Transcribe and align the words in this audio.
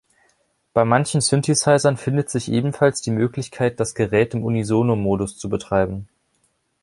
Bei 0.73 0.83
manchen 0.83 1.21
Synthesizern 1.21 1.95
findet 1.95 2.31
sich 2.31 2.51
ebenfalls 2.51 3.03
die 3.03 3.11
Möglichkeit, 3.11 3.79
das 3.79 3.93
Gerät 3.93 4.33
im 4.33 4.43
Unisono-Modus 4.43 5.37
zu 5.37 5.47
betreiben. 5.47 6.09